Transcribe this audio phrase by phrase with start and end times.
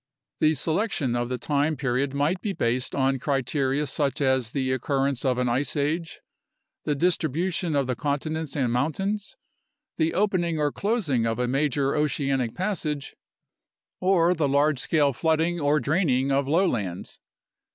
[0.39, 5.23] The selection of the time period might be based on criteria such as the occurrence
[5.23, 6.21] of an ice age,
[6.85, 9.35] the distribution of the continents and mountains,
[9.97, 13.15] the opening or closing of a major oceanic passage,
[13.99, 17.19] or the large scale flooding or draining of lowlands.